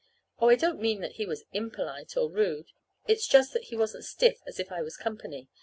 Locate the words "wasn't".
3.77-4.03